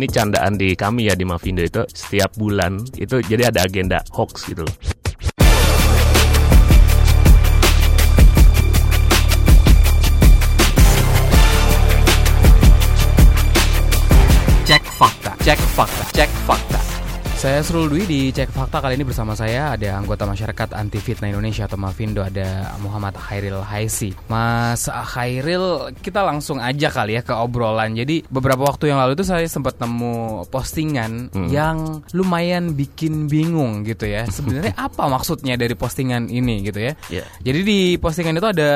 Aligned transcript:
ini 0.00 0.08
candaan 0.08 0.56
di 0.56 0.72
kami 0.72 1.12
ya 1.12 1.14
di 1.14 1.28
Mavindo 1.28 1.60
itu 1.60 1.84
setiap 1.92 2.32
bulan 2.40 2.80
itu 2.96 3.20
jadi 3.20 3.52
ada 3.52 3.68
agenda 3.68 4.00
hoax 4.16 4.48
gitu 4.48 4.64
loh. 4.64 4.76
Cek 14.64 14.84
fakta, 14.96 15.32
cek 15.44 15.60
fakta, 15.76 16.04
cek 16.16 16.30
fakta. 16.48 16.89
Saya 17.40 17.64
Srul 17.64 17.88
Dwi 17.88 18.04
di 18.04 18.20
Cek 18.36 18.52
Fakta 18.52 18.84
kali 18.84 19.00
ini 19.00 19.04
bersama 19.08 19.32
saya 19.32 19.72
ada 19.72 19.96
anggota 19.96 20.28
masyarakat 20.28 20.76
anti 20.76 21.00
fitnah 21.00 21.32
Indonesia 21.32 21.64
atau 21.64 21.80
Mavindo 21.80 22.20
ada 22.20 22.76
Muhammad 22.84 23.16
Khairil 23.16 23.64
Haisi. 23.64 24.12
Mas 24.28 24.84
Khairil, 24.84 25.88
kita 26.04 26.20
langsung 26.20 26.60
aja 26.60 26.92
kali 26.92 27.16
ya 27.16 27.24
ke 27.24 27.32
obrolan. 27.32 27.96
Jadi 27.96 28.28
beberapa 28.28 28.68
waktu 28.68 28.92
yang 28.92 29.00
lalu 29.00 29.16
itu 29.16 29.24
saya 29.24 29.48
sempat 29.48 29.80
nemu 29.80 30.44
postingan 30.52 31.32
Hmm. 31.32 31.48
yang 31.48 32.04
lumayan 32.12 32.76
bikin 32.76 33.24
bingung 33.24 33.88
gitu 33.88 34.04
ya. 34.04 34.28
Sebenarnya 34.36 34.76
apa 34.76 35.08
maksudnya 35.08 35.56
dari 35.56 35.72
postingan 35.72 36.28
ini 36.28 36.60
gitu 36.60 36.92
ya? 36.92 36.92
Iya. 37.08 37.24
Jadi 37.40 37.60
di 37.64 37.80
postingan 37.96 38.36
itu 38.36 38.52
ada 38.52 38.70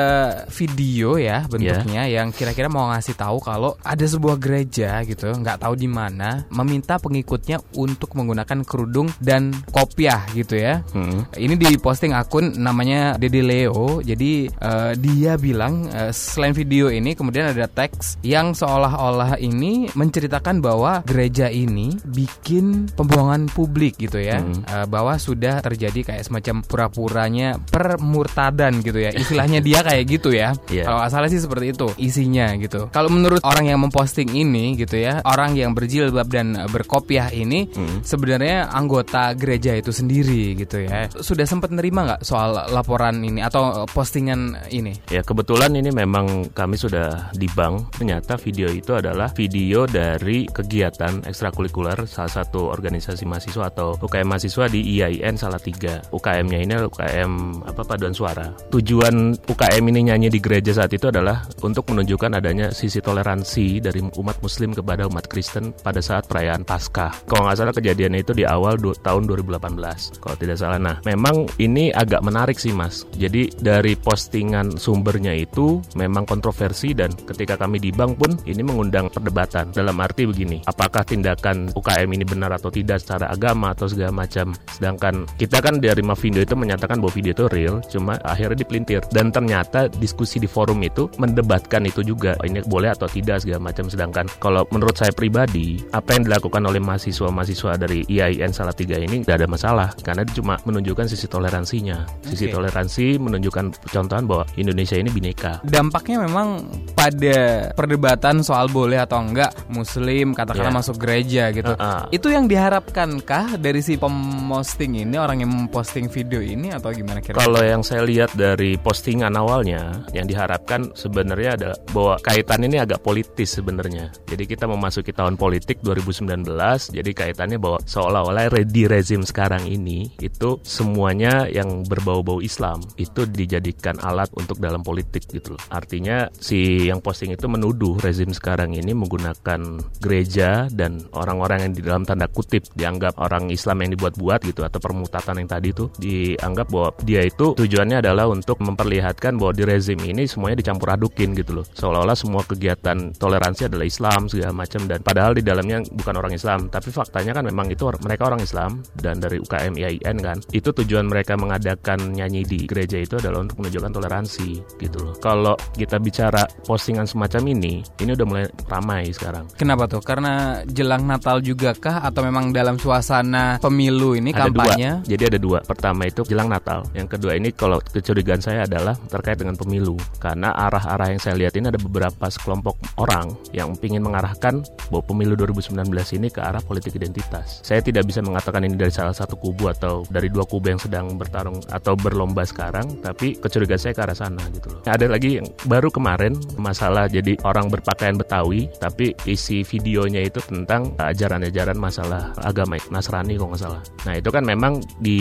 video 0.49 1.21
ya 1.21 1.45
bentuknya 1.45 2.09
yang 2.09 2.33
kira-kira 2.33 2.65
mau 2.65 2.89
ngasih 2.89 3.13
tahu 3.13 3.37
kalau 3.45 3.77
ada 3.85 4.05
sebuah 4.09 4.41
gereja 4.41 5.05
gitu, 5.05 5.29
nggak 5.29 5.61
tahu 5.61 5.77
di 5.77 5.85
mana, 5.85 6.49
meminta 6.49 6.97
pengikutnya 6.97 7.61
untuk 7.77 8.17
menggunakan 8.17 8.54
kerudung 8.63 9.09
dan 9.19 9.51
kopiah 9.73 10.23
gitu 10.31 10.55
ya. 10.55 10.85
Hmm. 10.93 11.25
Ini 11.33 11.57
di 11.57 11.75
posting 11.81 12.13
akun 12.13 12.55
namanya 12.55 13.17
Dede 13.19 13.41
Leo. 13.41 13.99
Jadi 13.99 14.47
eh, 14.47 14.91
dia 14.95 15.35
bilang 15.35 15.89
eh, 15.89 16.13
selain 16.13 16.53
video 16.53 16.87
ini 16.87 17.17
kemudian 17.17 17.51
ada 17.51 17.65
teks 17.65 18.21
yang 18.21 18.53
seolah-olah 18.53 19.41
ini 19.41 19.89
menceritakan 19.91 20.61
bahwa 20.61 21.01
gereja 21.03 21.49
ini 21.49 21.97
bikin 22.05 22.87
pembohongan 22.93 23.49
publik 23.49 23.97
gitu 23.97 24.21
ya. 24.21 24.39
Hmm. 24.39 24.61
Eh, 24.63 24.85
bahwa 24.85 25.17
sudah 25.17 25.59
terjadi 25.59 26.13
kayak 26.13 26.23
semacam 26.29 26.61
pura-puranya 26.61 27.57
permurtadan 27.67 28.83
gitu 28.85 28.99
ya. 29.01 29.11
Istilahnya 29.11 29.59
dia 29.59 29.81
kayak 29.81 30.05
gitu 30.05 30.29
ya. 30.31 30.53
Iya. 30.75 30.91
Kalau 30.91 31.07
salah 31.07 31.29
sih 31.31 31.39
seperti 31.39 31.71
itu 31.71 31.87
isinya 31.95 32.51
gitu. 32.59 32.91
Kalau 32.91 33.07
menurut 33.07 33.39
orang 33.47 33.69
yang 33.71 33.79
memposting 33.79 34.27
ini 34.33 34.75
gitu 34.75 34.99
ya, 34.99 35.23
orang 35.23 35.55
yang 35.55 35.71
berjilbab 35.71 36.27
dan 36.27 36.57
berkopiah 36.67 37.31
ini 37.31 37.67
Hmm. 37.71 38.03
sebenarnya 38.05 38.44
anggota 38.53 39.33
gereja 39.33 39.73
itu 39.77 39.89
sendiri 39.89 40.53
gitu 40.59 40.85
ya. 40.85 41.09
Sudah 41.09 41.45
sempat 41.47 41.73
nerima 41.73 42.05
nggak 42.05 42.21
soal 42.21 42.69
laporan 42.69 43.23
ini 43.23 43.41
atau 43.41 43.87
postingan 43.89 44.69
ini? 44.69 44.93
Ya 45.09 45.23
kebetulan 45.23 45.73
ini 45.73 45.89
memang 45.89 46.51
kami 46.51 46.75
sudah 46.75 47.31
di 47.33 47.47
bank. 47.55 47.97
Ternyata 47.97 48.37
video 48.37 48.67
itu 48.69 48.93
adalah 48.93 49.31
video 49.33 49.87
dari 49.89 50.45
kegiatan 50.45 51.25
ekstrakurikuler 51.25 52.05
Salah 52.05 52.43
satu 52.43 52.69
organisasi 52.69 53.23
mahasiswa 53.25 53.71
atau 53.71 53.97
UKM 53.97 54.27
mahasiswa 54.27 54.65
di 54.67 54.99
IAIN 54.99 55.39
Salatiga. 55.39 56.03
UKM-nya 56.11 56.59
ini 56.61 56.71
adalah 56.75 56.91
UKM 56.91 57.31
apa 57.65 57.81
paduan 57.87 58.13
suara. 58.13 58.51
Tujuan 58.69 59.33
UKM 59.47 59.83
ini 59.95 60.11
nyanyi 60.11 60.27
di 60.27 60.39
gereja 60.43 60.75
saat 60.75 60.91
itu 60.91 61.07
adalah 61.07 61.47
Untuk 61.63 61.87
menunjukkan 61.89 62.37
adanya 62.37 62.69
sisi 62.69 62.99
toleransi 63.01 63.79
dari 63.81 64.03
umat 64.03 64.37
muslim 64.43 64.75
kepada 64.75 65.07
umat 65.07 65.25
Kristen 65.31 65.71
Pada 65.71 66.03
saat 66.03 66.27
perayaan 66.27 66.67
Paskah. 66.67 67.25
Kalau 67.25 67.47
nggak 67.47 67.57
salah 67.57 67.73
kejadiannya 67.73 68.19
itu 68.21 68.34
di 68.35 68.43
awal 68.43 68.75
du- 68.75 68.93
tahun 68.95 69.25
2018 69.31 70.19
Kalau 70.19 70.35
tidak 70.35 70.57
salah. 70.59 70.79
Nah 70.79 70.99
memang 71.07 71.47
ini 71.57 71.89
agak 71.95 72.19
menarik 72.21 72.59
sih 72.59 72.75
mas. 72.75 73.07
Jadi 73.15 73.47
dari 73.55 73.95
postingan 73.95 74.75
sumbernya 74.75 75.31
itu 75.31 75.79
memang 75.95 76.27
kontroversi 76.27 76.91
dan 76.91 77.13
ketika 77.13 77.55
kami 77.55 77.79
di 77.79 77.95
bank 77.95 78.19
pun 78.19 78.31
ini 78.43 78.59
mengundang 78.59 79.07
perdebatan. 79.07 79.71
Dalam 79.71 79.95
arti 80.01 80.27
begini 80.27 80.65
apakah 80.65 81.05
tindakan 81.05 81.71
UKM 81.71 82.09
ini 82.11 82.25
benar 82.25 82.51
atau 82.57 82.73
tidak 82.73 82.99
secara 82.99 83.29
agama 83.29 83.71
atau 83.71 83.85
segala 83.85 84.25
macam. 84.25 84.51
Sedangkan 84.73 85.29
kita 85.37 85.61
kan 85.61 85.77
dari 85.77 86.01
Mavindo 86.01 86.41
itu 86.41 86.57
menyatakan 86.57 86.97
bahwa 86.99 87.13
video 87.13 87.31
itu 87.31 87.45
real 87.51 87.79
cuma 87.87 88.17
akhirnya 88.25 88.65
dipelintir. 88.65 89.05
Dan 89.13 89.29
ternyata 89.29 89.87
diskusi 89.87 90.41
di 90.41 90.49
forum 90.49 90.81
itu 90.81 91.07
mendebatkan 91.21 91.85
itu 91.85 92.01
juga 92.01 92.33
ini 92.41 92.65
boleh 92.65 92.91
atau 92.91 93.05
tidak 93.05 93.45
segala 93.45 93.69
macam. 93.71 93.85
Sedangkan 93.87 94.25
kalau 94.41 94.65
menurut 94.73 94.97
saya 94.97 95.13
pribadi 95.13 95.79
apa 95.93 96.17
yang 96.17 96.25
dilakukan 96.25 96.63
oleh 96.65 96.81
mahasiswa-mahasiswa 96.81 97.71
dari 97.77 98.01
IAIN 98.09 98.24
Salatiga 98.51 98.95
ini 98.97 99.21
tidak 99.25 99.43
ada 99.43 99.47
masalah 99.49 99.89
karena 100.01 100.23
cuma 100.31 100.55
menunjukkan 100.63 101.09
sisi 101.09 101.25
toleransinya 101.27 102.05
sisi 102.25 102.47
Oke. 102.49 102.55
toleransi 102.55 103.05
menunjukkan 103.19 103.89
contohan 103.89 104.23
bahwa 104.25 104.43
Indonesia 104.55 104.95
ini 104.95 105.09
bineka 105.11 105.59
Dampaknya 105.65 106.23
memang 106.23 106.63
pada 106.95 107.69
perdebatan 107.73 108.41
soal 108.41 108.69
boleh 108.69 109.01
atau 109.01 109.19
enggak 109.21 109.51
muslim 109.69 110.31
katakanlah 110.33 110.73
Ya. 110.73 110.79
masuk 110.81 110.97
gereja 110.97 111.43
gitu. 111.53 111.71
Uh-uh. 111.77 112.09
Itu 112.09 112.33
yang 112.33 112.49
diharapkankah 112.49 113.61
dari 113.61 113.85
si 113.85 114.01
pemposting 114.01 115.05
ini 115.05 115.15
orang 115.15 115.45
yang 115.45 115.51
memposting 115.53 116.09
video 116.09 116.41
ini 116.41 116.73
atau 116.73 116.89
gimana 116.89 117.21
kira-kira? 117.21 117.45
Kalau 117.45 117.61
yang 117.61 117.85
saya 117.85 118.01
lihat 118.01 118.33
dari 118.33 118.75
postingan 118.81 119.33
awalnya, 119.37 120.03
yang 120.11 120.25
diharapkan 120.25 120.89
sebenarnya 120.97 121.55
adalah 121.59 121.77
bahwa 121.93 122.15
kaitan 122.21 122.65
ini 122.65 122.81
agak 122.81 123.05
politis 123.05 123.57
sebenarnya. 123.61 124.09
Jadi 124.25 124.43
kita 124.49 124.65
memasuki 124.65 125.13
tahun 125.13 125.37
politik 125.37 125.85
2019, 125.85 126.47
jadi 126.91 127.11
kaitannya 127.13 127.61
bahwa 127.61 127.79
seolah-olah 128.15 128.63
di 128.63 128.87
rezim 128.87 129.27
sekarang 129.27 129.67
ini 129.67 130.07
itu 130.23 130.63
semuanya 130.63 131.51
yang 131.51 131.83
berbau-bau 131.83 132.39
Islam 132.39 132.79
itu 132.95 133.27
dijadikan 133.27 133.99
alat 133.99 134.31
untuk 134.39 134.55
dalam 134.63 134.79
politik 134.79 135.27
gitu 135.27 135.59
loh. 135.59 135.61
Artinya 135.67 136.31
si 136.39 136.87
yang 136.87 137.03
posting 137.03 137.35
itu 137.35 137.51
menuduh 137.51 137.99
rezim 137.99 138.31
sekarang 138.31 138.71
ini 138.71 138.95
menggunakan 138.95 139.83
gereja 139.99 140.71
dan 140.71 141.03
orang-orang 141.11 141.67
yang 141.67 141.73
di 141.75 141.83
dalam 141.83 142.07
tanda 142.07 142.31
kutip 142.31 142.71
dianggap 142.71 143.19
orang 143.19 143.51
Islam 143.51 143.83
yang 143.83 143.99
dibuat-buat 143.99 144.47
gitu 144.47 144.63
atau 144.63 144.79
permutatan 144.79 145.43
yang 145.43 145.51
tadi 145.51 145.75
itu 145.75 145.91
dianggap 145.99 146.71
bahwa 146.71 146.95
dia 147.03 147.19
itu 147.27 147.51
tujuannya 147.51 147.99
adalah 147.99 148.31
untuk 148.31 148.63
memperlihatkan 148.63 149.35
bahwa 149.35 149.51
di 149.51 149.67
rezim 149.67 149.99
ini 149.99 150.23
semuanya 150.23 150.63
dicampur 150.63 150.87
adukin 150.95 151.35
gitu 151.35 151.59
loh 151.59 151.65
seolah-olah 151.75 152.15
semua 152.15 152.47
kegiatan 152.47 153.11
toleransi 153.19 153.67
adalah 153.67 153.83
Islam 153.83 154.31
segala 154.31 154.55
macam 154.55 154.87
dan 154.87 155.03
padahal 155.03 155.35
di 155.35 155.43
dalamnya 155.43 155.83
bukan 155.83 156.15
orang 156.15 156.31
Islam 156.31 156.71
tapi 156.71 156.93
faktanya 156.93 157.35
kan 157.35 157.43
memang 157.43 157.67
itu 157.73 157.83
or- 157.95 158.03
mereka 158.03 158.27
orang 158.29 158.41
Islam 158.43 158.83
dan 158.99 159.23
dari 159.23 159.39
UKM 159.41 159.73
IAIN 159.79 160.17
kan 160.21 160.37
itu 160.51 160.69
tujuan 160.69 161.07
mereka 161.07 161.39
mengadakan 161.39 162.13
nyanyi 162.13 162.43
di 162.45 162.59
gereja 162.67 162.99
itu 162.99 163.17
adalah 163.17 163.41
untuk 163.41 163.63
menunjukkan 163.63 163.91
toleransi 163.95 164.49
gitu 164.83 164.97
loh 165.01 165.15
kalau 165.23 165.55
kita 165.73 165.97
bicara 165.97 166.43
postingan 166.67 167.07
semacam 167.07 167.41
ini 167.55 167.81
ini 168.03 168.11
udah 168.13 168.27
mulai 168.27 168.45
ramai 168.67 169.09
sekarang 169.09 169.47
Kenapa 169.55 169.87
tuh? 169.87 170.01
Karena 170.01 170.61
jelang 170.67 171.07
Natal 171.07 171.39
juga 171.39 171.71
kah 171.77 172.03
atau 172.03 172.25
memang 172.25 172.49
dalam 172.49 172.75
suasana 172.75 173.61
pemilu 173.61 174.17
ini 174.17 174.33
ada 174.33 174.49
kampanye? 174.49 174.89
dua. 174.99 175.07
Jadi 175.07 175.23
ada 175.29 175.39
dua. 175.39 175.59
Pertama 175.63 176.01
itu 176.09 176.27
jelang 176.27 176.49
Natal. 176.49 176.83
Yang 176.91 177.17
kedua 177.17 177.37
ini 177.37 177.53
kalau 177.53 177.79
kecurigaan 177.79 178.41
saya 178.41 178.65
adalah 178.65 178.97
terkait 179.07 179.39
dengan 179.39 179.55
pemilu. 179.55 179.95
Karena 180.17 180.51
arah-arah 180.51 181.13
yang 181.13 181.21
saya 181.21 181.37
lihat 181.37 181.55
ini 181.55 181.69
ada 181.69 181.79
beberapa 181.79 182.25
sekelompok 182.27 182.75
orang 182.97 183.31
yang 183.55 183.71
ingin 183.79 184.01
mengarahkan 184.01 184.65
bahwa 184.89 185.03
pemilu 185.05 185.37
2019 185.37 185.85
ini 186.17 186.27
ke 186.33 186.41
arah 186.41 186.61
politik 186.65 186.97
identitas. 186.97 187.61
Saya 187.61 187.84
tidak 187.85 188.09
bisa 188.09 188.25
mengatakan 188.25 188.65
ini 188.65 188.73
dari 188.73 188.89
salah 188.89 189.13
satu 189.13 189.37
kubu 189.37 189.69
atau 189.69 190.01
dari 190.09 190.33
dua 190.33 190.41
kubu 190.49 190.73
yang 190.73 190.81
sedang 190.81 191.13
bertarung 191.13 191.61
atau 191.69 191.93
berlomba 191.93 192.41
sekarang, 192.41 192.97
tapi 193.05 193.37
kecurigaan 193.37 193.77
saya 193.77 193.93
ke 193.93 194.01
arah 194.01 194.17
sana 194.17 194.41
gitu 194.49 194.73
loh. 194.73 194.81
Ada 194.89 195.05
lagi 195.05 195.37
yang 195.37 195.47
baru 195.69 195.93
kemarin 195.93 196.33
masalah 196.57 197.05
jadi 197.05 197.37
orang 197.45 197.69
berpakaian 197.69 198.17
Betawi, 198.17 198.65
tapi 198.81 199.13
isi 199.29 199.61
videonya 199.61 200.25
itu 200.25 200.41
tentang 200.41 200.97
ajaran-ajaran 200.97 201.77
masalah 201.77 202.33
agama 202.41 202.81
Nasrani 202.89 203.37
kalau 203.37 203.53
nggak 203.53 203.61
salah. 203.61 203.81
Nah 204.09 204.13
itu 204.17 204.29
kan 204.33 204.41
memang 204.41 204.81
di 204.97 205.19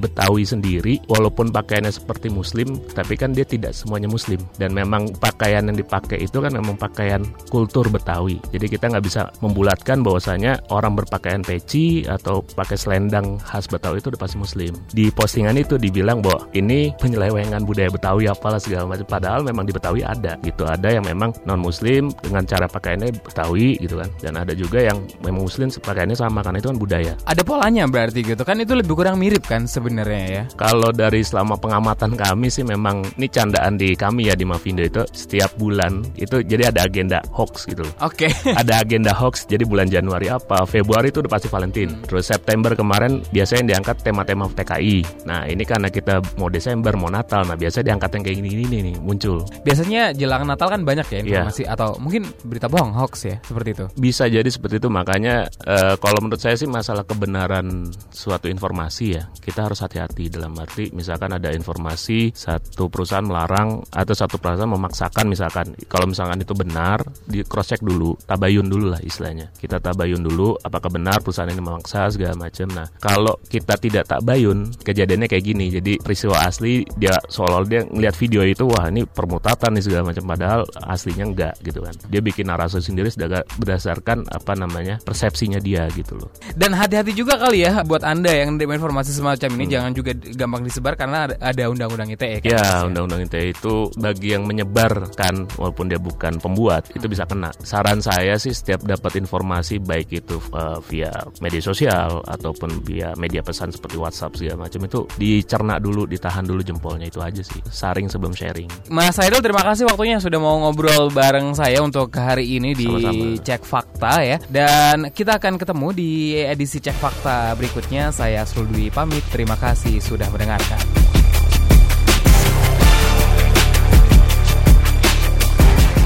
Betawi 0.00 0.42
sendiri, 0.42 0.98
walaupun 1.06 1.54
pakaiannya 1.54 1.94
seperti 1.94 2.32
Muslim, 2.32 2.80
tapi 2.90 3.14
kan 3.14 3.30
dia 3.30 3.46
tidak 3.46 3.76
semuanya 3.76 4.10
Muslim. 4.10 4.42
Dan 4.58 4.74
memang 4.74 5.14
pakaian 5.20 5.62
yang 5.68 5.78
dipakai 5.78 6.26
itu 6.26 6.42
kan 6.42 6.50
memang 6.50 6.74
pakaian 6.74 7.22
kultur 7.52 7.86
Betawi. 7.86 8.40
Jadi 8.50 8.66
kita 8.66 8.90
nggak 8.90 9.04
bisa 9.04 9.30
membulatkan 9.44 10.02
bahwasanya 10.02 10.58
orang 10.74 10.96
berpakaian 10.98 11.44
peci 11.44 11.99
atau 12.06 12.44
pakai 12.44 12.76
selendang 12.78 13.36
khas 13.42 13.66
Betawi 13.66 14.00
itu 14.00 14.08
udah 14.12 14.20
pasti 14.20 14.36
Muslim. 14.40 14.72
Di 14.90 15.12
postingan 15.12 15.56
itu 15.58 15.76
dibilang 15.76 16.24
bahwa 16.24 16.48
ini 16.56 16.94
penyelewengan 16.96 17.64
budaya 17.66 17.90
Betawi 17.90 18.30
apalah 18.30 18.60
segala 18.62 18.86
macam. 18.86 19.06
Padahal 19.06 19.40
memang 19.42 19.66
di 19.66 19.72
Betawi 19.74 20.00
ada 20.06 20.38
gitu. 20.40 20.64
Ada 20.64 21.00
yang 21.00 21.04
memang 21.04 21.34
non 21.44 21.60
Muslim 21.60 22.12
dengan 22.22 22.46
cara 22.46 22.70
pakaiannya 22.70 23.20
Betawi 23.20 23.76
gitu 23.82 24.00
kan. 24.00 24.08
Dan 24.22 24.38
ada 24.38 24.52
juga 24.56 24.80
yang 24.80 25.02
memang 25.24 25.44
Muslim 25.44 25.68
pakaiannya 25.70 26.16
sama 26.16 26.44
karena 26.44 26.58
itu 26.60 26.68
kan 26.70 26.78
budaya. 26.78 27.12
Ada 27.26 27.42
polanya 27.42 27.84
berarti 27.88 28.20
gitu 28.22 28.42
kan 28.44 28.60
itu 28.60 28.72
lebih 28.76 28.94
kurang 28.94 29.16
mirip 29.18 29.44
kan 29.48 29.64
sebenarnya 29.64 30.24
ya. 30.30 30.42
Kalau 30.54 30.92
dari 30.92 31.24
selama 31.24 31.56
pengamatan 31.56 32.14
kami 32.14 32.52
sih 32.52 32.62
memang 32.62 33.02
ini 33.16 33.26
candaan 33.26 33.80
di 33.80 33.96
kami 33.96 34.28
ya 34.28 34.34
di 34.36 34.44
Mavindo 34.44 34.84
itu 34.84 35.02
setiap 35.10 35.56
bulan 35.56 36.04
itu 36.14 36.44
jadi 36.44 36.70
ada 36.70 36.86
agenda 36.86 37.18
hoax 37.32 37.66
gitu. 37.66 37.82
Oke. 38.04 38.28
ada 38.60 38.82
agenda 38.82 39.10
hoax 39.16 39.48
jadi 39.48 39.64
bulan 39.64 39.88
Januari 39.88 40.30
apa 40.30 40.62
Februari 40.68 41.10
itu 41.10 41.24
udah 41.24 41.32
pasti 41.32 41.48
Valentine 41.50 41.89
Hmm. 41.90 42.06
Terus 42.06 42.30
September 42.30 42.72
kemarin 42.74 43.22
biasanya 43.34 43.74
diangkat 43.74 44.02
tema-tema 44.06 44.46
TKI. 44.50 45.26
Nah 45.26 45.46
ini 45.46 45.62
karena 45.66 45.90
kita 45.90 46.22
mau 46.38 46.46
Desember 46.46 46.94
mau 46.94 47.10
Natal, 47.10 47.42
nah 47.46 47.58
biasanya 47.58 47.94
diangkat 47.94 48.10
yang 48.14 48.22
kayak 48.22 48.36
gini-gini 48.38 48.76
nih 48.92 48.96
muncul. 49.02 49.42
Biasanya 49.66 50.14
jelang 50.14 50.46
Natal 50.46 50.70
kan 50.70 50.82
banyak 50.86 51.06
ya 51.10 51.18
Iya. 51.20 51.26
informasi 51.44 51.62
atau 51.66 51.98
mungkin 51.98 52.22
berita 52.46 52.70
bohong 52.70 52.94
hoax 52.94 53.14
ya 53.26 53.36
seperti 53.42 53.68
itu. 53.74 53.84
Bisa 53.98 54.24
jadi 54.30 54.46
seperti 54.46 54.78
itu 54.78 54.88
makanya 54.88 55.50
eh, 55.66 55.94
kalau 55.98 56.18
menurut 56.22 56.40
saya 56.40 56.54
sih 56.56 56.70
masalah 56.70 57.02
kebenaran 57.04 57.90
suatu 58.10 58.46
informasi 58.46 59.04
ya 59.18 59.22
kita 59.42 59.66
harus 59.66 59.82
hati-hati 59.82 60.30
dalam 60.30 60.54
arti 60.58 60.92
misalkan 60.94 61.32
ada 61.34 61.50
informasi 61.50 62.30
satu 62.34 62.86
perusahaan 62.92 63.24
melarang 63.24 63.82
atau 63.90 64.14
satu 64.14 64.36
perusahaan 64.36 64.68
memaksakan 64.70 65.24
misalkan 65.26 65.72
kalau 65.88 66.06
misalkan 66.10 66.40
itu 66.42 66.52
benar 66.52 67.00
di 67.26 67.42
cross 67.46 67.72
check 67.72 67.82
dulu 67.82 68.14
tabayun 68.26 68.66
dulu 68.68 68.92
lah 68.94 69.00
istilahnya 69.00 69.50
kita 69.56 69.80
tabayun 69.80 70.20
dulu 70.20 70.54
apakah 70.60 70.90
benar 70.92 71.18
perusahaan 71.24 71.50
ini 71.50 71.62
memaksa 71.80 72.12
segala 72.12 72.36
macam 72.36 72.68
nah 72.70 72.86
kalau 73.00 73.34
kita 73.48 73.74
tidak 73.80 74.04
tabayun 74.06 74.68
kejadiannya 74.84 75.26
kayak 75.30 75.44
gini. 75.44 75.66
Jadi 75.70 75.92
peristiwa 76.02 76.42
asli 76.42 76.84
dia 76.98 77.14
seolah 77.30 77.62
dia 77.64 77.86
ngelihat 77.86 78.14
video 78.18 78.42
itu 78.44 78.66
wah 78.68 78.90
ini 78.90 79.06
permutatan 79.06 79.78
nih 79.78 79.84
segala 79.86 80.12
macam 80.12 80.24
padahal 80.26 80.60
aslinya 80.90 81.24
enggak 81.24 81.54
gitu 81.62 81.80
kan. 81.80 81.94
Dia 82.10 82.20
bikin 82.20 82.50
narasi 82.50 82.82
sendiri 82.82 83.08
berdasarkan 83.56 84.26
apa 84.28 84.52
namanya 84.58 84.98
persepsinya 85.02 85.62
dia 85.62 85.86
gitu 85.94 86.18
loh. 86.18 86.28
Dan 86.52 86.74
hati-hati 86.74 87.14
juga 87.14 87.38
kali 87.38 87.64
ya 87.64 87.80
buat 87.86 88.02
anda 88.02 88.30
yang 88.30 88.58
menerima 88.58 88.82
informasi 88.82 89.14
semacam 89.14 89.50
ini 89.56 89.64
jangan 89.70 89.92
juga 89.94 90.12
gampang 90.14 90.62
disebar 90.66 90.94
karena 90.98 91.30
ada, 91.30 91.64
undang-undang 91.70 92.10
ITE 92.12 92.42
kan. 92.42 92.50
Ya, 92.50 92.84
undang-undang 92.84 93.24
ITE 93.30 93.54
itu 93.54 93.88
bagi 93.96 94.34
yang 94.34 94.44
menyebarkan 94.44 95.46
walaupun 95.56 95.86
dia 95.86 96.00
bukan 96.02 96.42
pembuat 96.42 96.90
itu 96.92 97.06
bisa 97.06 97.24
kena. 97.24 97.54
Saran 97.62 98.02
saya 98.02 98.34
sih 98.36 98.50
setiap 98.50 98.82
dapat 98.82 99.20
informasi 99.22 99.78
baik 99.78 100.08
itu 100.10 100.36
eh, 100.52 100.78
via 100.90 101.12
media 101.38 101.62
sosial 101.70 102.18
ataupun 102.26 102.82
via 102.82 103.14
media 103.14 103.46
pesan 103.46 103.70
seperti 103.70 103.94
WhatsApp 103.94 104.34
segala 104.34 104.66
macam 104.66 104.82
itu 104.82 105.06
dicerna 105.14 105.78
dulu, 105.78 106.04
ditahan 106.10 106.42
dulu 106.42 106.60
jempolnya 106.66 107.06
itu 107.06 107.22
aja 107.22 107.38
sih. 107.46 107.62
Saring 107.70 108.10
sebelum 108.10 108.34
sharing. 108.34 108.66
Mas 108.90 109.14
Hairul 109.22 109.38
terima 109.38 109.62
kasih 109.62 109.86
waktunya 109.86 110.18
sudah 110.18 110.42
mau 110.42 110.58
ngobrol 110.66 111.14
bareng 111.14 111.54
saya 111.54 111.78
untuk 111.78 112.10
hari 112.18 112.58
ini 112.58 112.74
di 112.74 112.90
Sama-sama. 112.90 113.38
Cek 113.46 113.62
Fakta 113.62 114.12
ya. 114.26 114.36
Dan 114.50 115.14
kita 115.14 115.38
akan 115.38 115.54
ketemu 115.54 115.88
di 115.94 116.10
edisi 116.42 116.82
Cek 116.82 116.98
Fakta 116.98 117.54
berikutnya. 117.54 118.10
Saya 118.10 118.42
Asrul 118.42 118.66
Dwi 118.66 118.90
pamit. 118.90 119.22
Terima 119.30 119.54
kasih 119.54 120.02
sudah 120.02 120.26
mendengarkan. 120.34 120.80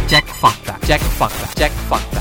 Cek 0.04 0.26
Fakta. 0.36 0.74
Cek 0.84 1.02
Fakta. 1.16 1.46
Cek 1.56 1.72
Fakta. 1.88 2.13